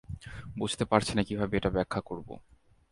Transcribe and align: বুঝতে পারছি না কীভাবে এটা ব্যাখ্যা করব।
বুঝতে 0.59 0.83
পারছি 0.85 1.11
না 1.15 1.23
কীভাবে 1.23 1.53
এটা 1.57 1.69
ব্যাখ্যা 1.69 2.01
করব। 2.01 2.29